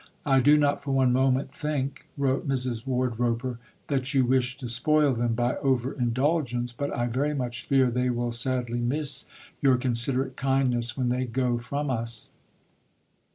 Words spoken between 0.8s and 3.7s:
for one moment think," wrote Mrs. Wardroper,